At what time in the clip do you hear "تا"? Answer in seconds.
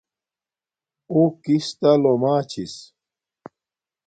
1.79-1.91